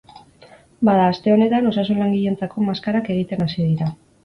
Bada, 0.89 1.03
aste 1.09 1.35
honetan 1.35 1.69
osasun 1.73 2.01
langileentzako 2.05 2.67
maskarak 2.71 3.15
egiten 3.19 3.49
hasi 3.49 3.63
dira. 3.71 3.95